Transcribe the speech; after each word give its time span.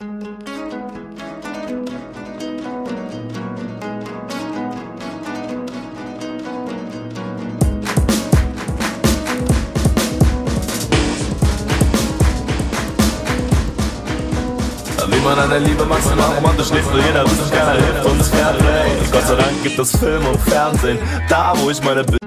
Wie 0.00 0.06
man 15.22 15.38
an 15.38 15.50
der 15.50 15.60
Liebe 15.60 15.84
maximal 15.84 16.34
romantisch 16.34 16.70
lebt, 16.70 16.86
jeder 16.94 17.24
wissen, 17.26 17.50
keiner 17.50 17.72
hilft 17.72 18.06
uns 18.06 18.28
Fairplay. 18.28 18.90
Gott 19.12 19.26
sei 19.26 19.34
Dank 19.34 19.62
gibt 19.62 19.78
es 19.78 19.94
Film 19.98 20.24
und 20.24 20.40
Fernsehen, 20.40 20.98
da 21.28 21.52
wo 21.58 21.68
ich 21.68 21.84
meine 21.84 22.08
Wie 22.08 22.19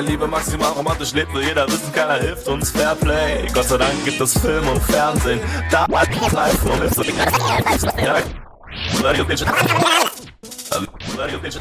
der 0.00 0.10
Liebe 0.10 0.26
maximal 0.26 0.72
romantisch 0.72 1.12
lebt, 1.12 1.34
will 1.34 1.42
jeder 1.42 1.66
wissen, 1.66 1.92
keiner 1.92 2.14
hilft 2.14 2.48
uns 2.48 2.70
Fairplay. 2.70 3.46
Gott 3.52 3.64
sei 3.64 3.76
Dank 3.76 4.04
gibt 4.04 4.20
es 4.20 4.38
Film 4.38 4.66
und 4.68 4.82
Fernsehen, 4.82 5.40
da 5.70 5.86
live 6.32 6.64
und. 6.64 6.96
Radio 9.04 9.24
Bitch. 9.24 9.42
Radio 11.18 11.38
Bitch. 11.38 11.58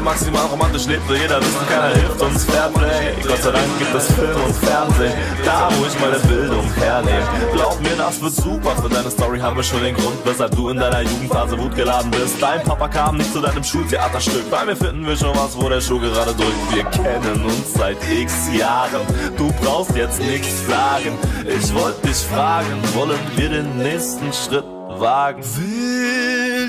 Liebe 0.00 0.12
maximal 0.12 0.46
romantisch 0.46 0.86
lebt, 0.86 1.06
will 1.08 1.18
jeder 1.18 1.40
wissen, 1.40 1.66
keiner 1.68 1.94
hilft 1.94 2.22
uns 2.22 2.44
Fairplay. 2.44 3.12
Gott 3.22 3.42
sei 3.42 3.50
Dank 3.50 3.78
gibt 3.78 3.94
es 3.94 4.06
Film 4.06 4.44
und 4.46 4.54
Fernsehen, 4.56 5.12
da 5.44 5.68
wo 5.76 5.84
ich 5.84 6.00
meine 6.00 6.18
Bildung 6.20 6.72
hernehme. 6.74 7.28
Glaub 7.52 7.78
mir, 7.82 7.96
das 7.96 8.20
wird 8.22 8.32
super, 8.32 8.76
für 8.76 8.88
deine 8.88 9.10
Story 9.10 9.38
haben 9.40 9.56
wir 9.56 9.62
schon 9.62 9.82
den 9.82 9.94
Grund, 9.94 10.16
weshalb 10.24 10.56
du 10.56 10.70
in 10.70 10.78
deiner 10.78 11.02
Jugendphase 11.02 11.58
wutgeladen 11.58 12.10
bist. 12.12 12.40
Dein 12.40 12.62
Papa 12.62 12.88
kam 12.88 13.18
nicht 13.18 13.30
zu 13.32 13.40
deinem 13.40 13.62
Schultheaterstück, 13.62 14.50
bei 14.50 14.64
mir 14.64 14.76
finden 14.76 15.06
wir 15.06 15.16
schon 15.16 15.36
was, 15.36 15.54
wo 15.60 15.68
der 15.68 15.82
Schuh 15.82 16.00
gerade 16.00 16.32
drückt. 16.32 16.74
Wir 16.74 16.84
kennen 16.84 17.44
uns 17.44 17.74
seit 17.74 17.98
x 18.10 18.48
Jahren, 18.56 19.02
du 19.36 19.52
brauchst 19.62 19.94
jetzt 19.96 20.20
nichts 20.20 20.66
sagen. 20.66 21.18
Ich 21.46 21.74
wollte 21.74 22.06
dich 22.06 22.16
fragen, 22.16 22.82
wollen 22.94 23.20
wir 23.36 23.50
den 23.50 23.76
nächsten 23.76 24.32
Schritt 24.32 24.64
wagen? 24.98 25.42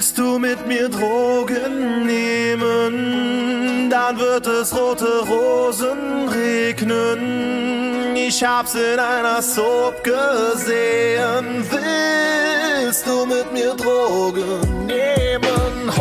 Willst 0.02 0.18
du 0.18 0.40
mit 0.40 0.66
mir 0.66 0.90
Drogen 0.90 2.08
nehmen? 2.08 3.88
Dann 3.88 4.18
wird 4.18 4.48
es 4.48 4.76
rote 4.76 5.20
Rosen 5.30 6.28
regnen. 6.28 8.16
Ich 8.16 8.44
hab's 8.44 8.74
in 8.74 8.98
einer 8.98 9.44
Soap 9.44 10.04
gesehen. 10.04 11.64
Willst 11.70 13.06
du 13.06 13.28
mit 13.28 13.54
mir 13.54 13.76
Drogen 13.76 14.88
nehmen? 14.88 15.92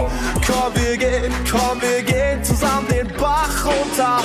Komm, 0.46 0.72
wir 0.76 0.96
gehen, 0.96 1.34
komm, 1.50 1.82
wir 1.82 2.02
gehen 2.02 2.42
zusammen 2.42 2.88
den 2.88 3.08
Bach 3.18 3.66
runter. 3.66 4.22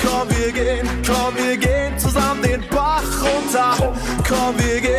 Komm, 0.00 0.28
wir 0.38 0.52
gehen, 0.52 0.88
komm, 1.04 1.34
wir 1.36 1.56
gehen 1.56 1.98
zusammen 1.98 2.42
den 2.42 2.64
Bach 2.70 3.02
runter. 3.20 3.92
Komm, 4.28 4.54
wir 4.56 4.80
gehen, 4.80 4.95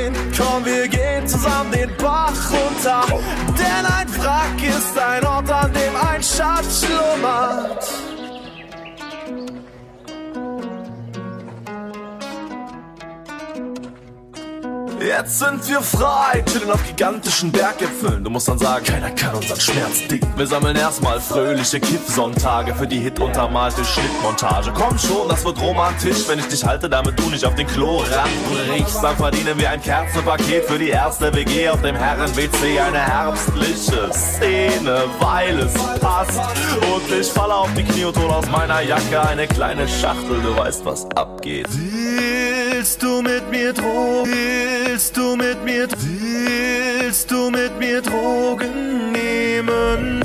zusammen 1.47 1.72
den 1.72 1.96
Bach 1.97 2.52
runter. 2.52 3.06
Denn 3.58 3.85
ein 3.85 4.08
Wrack 4.22 4.62
ist 4.68 4.97
ein 4.97 5.25
Ort, 5.25 5.50
an 5.50 5.72
dem 5.74 5.96
ein 5.96 6.22
Schatz 6.24 6.85
schlummert. 6.85 8.16
Jetzt 15.07 15.40
sind 15.40 15.66
wir 15.69 15.79
frei, 15.79 16.44
chillen 16.51 16.69
auf 16.69 16.85
gigantischen 16.85 17.50
Berggipfeln. 17.50 18.25
Du 18.25 18.29
musst 18.29 18.50
dann 18.50 18.59
sagen, 18.59 18.84
keiner 18.84 19.09
kann 19.12 19.35
unseren 19.35 19.59
Schmerz 19.59 20.06
dicken. 20.06 20.28
Wir 20.35 20.45
sammeln 20.45 20.75
erstmal 20.75 21.22
fröhliche 21.22 21.79
Kiff-Sonntage 21.79 22.75
für 22.75 22.85
die 22.85 23.00
Hit-untermalte 23.00 23.85
Schnittmontage. 23.85 24.73
Komm 24.73 25.00
schon, 25.00 25.29
das 25.29 25.45
wird 25.45 25.62
romantisch, 25.62 26.28
wenn 26.28 26.40
ich 26.40 26.47
dich 26.47 26.62
halte, 26.66 26.90
damit 26.90 27.18
du 27.18 27.29
nicht 27.29 27.45
auf 27.45 27.56
den 27.56 27.68
Klo 27.68 28.00
ranbrichst. 28.00 29.01
Dann 29.01 29.16
verdienen 29.16 29.57
wir 29.57 29.69
ein 29.69 29.81
Kerzenpaket 29.81 30.66
für 30.66 30.78
die 30.78 30.90
erste 30.90 31.34
WG 31.34 31.69
auf 31.69 31.81
dem 31.81 31.95
Herren-WC. 31.95 32.78
Eine 32.78 33.00
herbstliche 33.00 34.12
Szene, 34.12 35.06
weil 35.22 35.57
es 35.59 35.74
passt. 36.01 36.38
Und 36.94 37.18
ich 37.18 37.28
falle 37.28 37.56
auf 37.56 37.74
die 37.78 37.85
Knie 37.85 38.03
und 38.03 38.18
hol 38.18 38.29
aus 38.29 38.50
meiner 38.50 38.81
Jacke 38.81 39.22
eine 39.22 39.47
kleine 39.47 39.88
Schachtel. 39.88 40.41
Du 40.41 40.57
weißt, 40.57 40.84
was 40.84 41.09
abgeht. 41.12 41.69
Willst 42.88 43.03
du 43.03 43.22
mit 43.22 43.52
mir 43.52 43.74
Drogen? 43.74 44.31
Willst 44.31 45.18
du 45.18 45.36
mit 45.36 45.62
mir 45.66 45.90
Willst 45.90 47.30
du 47.30 47.50
mit 47.50 47.78
mir 47.78 48.02
Drogen 48.02 49.12
nehmen? 49.12 50.24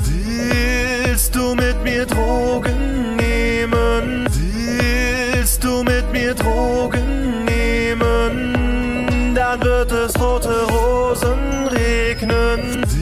Willst 1.05 1.35
du 1.35 1.55
mit 1.55 1.83
mir 1.83 2.05
Drogen 2.05 3.17
nehmen? 3.17 4.29
Willst 4.31 5.61
du 5.61 5.83
mit 5.83 6.09
mir 6.13 6.33
Drogen 6.33 7.43
nehmen? 7.43 9.35
Dann 9.35 9.61
wird 9.61 9.91
es 9.91 10.17
rote 10.17 10.63
Rosen 10.63 11.67
regnen. 11.67 12.92